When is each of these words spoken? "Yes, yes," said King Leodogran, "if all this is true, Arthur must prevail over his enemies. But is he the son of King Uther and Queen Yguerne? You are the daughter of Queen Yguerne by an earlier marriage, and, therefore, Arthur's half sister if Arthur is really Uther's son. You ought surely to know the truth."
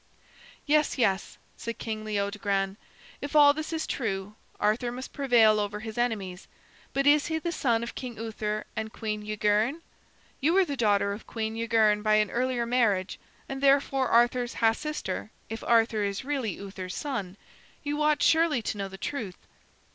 "Yes, 0.65 0.97
yes," 0.97 1.37
said 1.57 1.77
King 1.77 2.03
Leodogran, 2.03 2.75
"if 3.21 3.35
all 3.35 3.53
this 3.53 3.71
is 3.71 3.85
true, 3.85 4.33
Arthur 4.59 4.91
must 4.91 5.13
prevail 5.13 5.59
over 5.59 5.79
his 5.81 5.95
enemies. 5.95 6.47
But 6.91 7.05
is 7.05 7.27
he 7.27 7.37
the 7.37 7.51
son 7.51 7.83
of 7.83 7.93
King 7.93 8.17
Uther 8.17 8.65
and 8.75 8.91
Queen 8.91 9.21
Yguerne? 9.21 9.81
You 10.39 10.57
are 10.57 10.65
the 10.65 10.75
daughter 10.75 11.13
of 11.13 11.27
Queen 11.27 11.53
Yguerne 11.55 12.01
by 12.01 12.15
an 12.15 12.31
earlier 12.31 12.65
marriage, 12.65 13.19
and, 13.47 13.61
therefore, 13.61 14.07
Arthur's 14.09 14.55
half 14.55 14.75
sister 14.77 15.29
if 15.51 15.63
Arthur 15.63 16.03
is 16.03 16.25
really 16.25 16.53
Uther's 16.57 16.95
son. 16.95 17.37
You 17.83 18.01
ought 18.01 18.23
surely 18.23 18.63
to 18.63 18.79
know 18.79 18.87
the 18.87 18.97
truth." 18.97 19.37